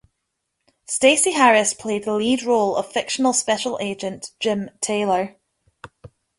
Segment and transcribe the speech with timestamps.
[0.87, 5.35] Stacy Harris played the lead role of fictional Special Agent Jim Taylor.